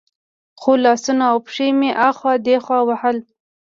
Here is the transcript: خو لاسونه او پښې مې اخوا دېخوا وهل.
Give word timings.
خو 0.59 0.71
لاسونه 0.83 1.23
او 1.31 1.37
پښې 1.45 1.67
مې 1.79 1.91
اخوا 2.09 2.33
دېخوا 2.47 2.79
وهل. 2.87 3.17